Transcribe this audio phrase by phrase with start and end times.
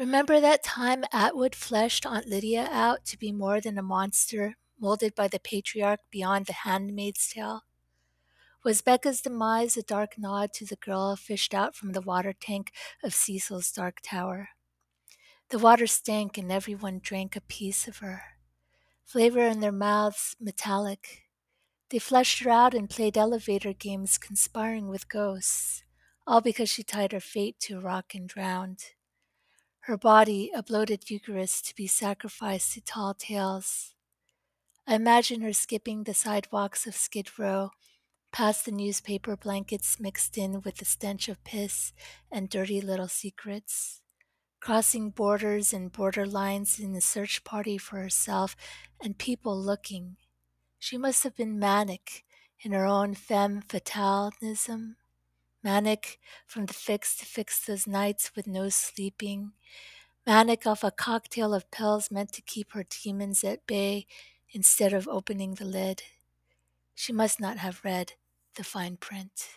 [0.00, 5.14] Remember that time Atwood fleshed Aunt Lydia out to be more than a monster molded
[5.14, 7.64] by the patriarch beyond the handmaid's tale?
[8.64, 12.72] Was Becca's demise a dark nod to the girl fished out from the water tank
[13.04, 14.48] of Cecil's dark tower?
[15.50, 18.22] The water stank and everyone drank a piece of her.
[19.04, 21.24] Flavor in their mouths metallic.
[21.90, 25.84] They fleshed her out and played elevator games conspiring with ghosts,
[26.26, 28.94] all because she tied her fate to a rock and drowned.
[29.84, 33.94] Her body, a bloated Eucharist to be sacrificed to tall tales.
[34.86, 37.70] I imagine her skipping the sidewalks of Skid Row,
[38.30, 41.92] past the newspaper blankets mixed in with the stench of piss
[42.30, 44.02] and dirty little secrets,
[44.60, 48.54] crossing borders and borderlines in a search party for herself
[49.02, 50.16] and people looking.
[50.78, 52.24] She must have been manic
[52.60, 54.96] in her own femme fatalism,
[55.62, 59.52] manic from the fix to fix those nights with no sleeping,
[60.26, 64.06] manic off a cocktail of pills meant to keep her demons at bay
[64.52, 66.02] instead of opening the lid.
[66.94, 68.14] She must not have read
[68.56, 69.50] the fine print.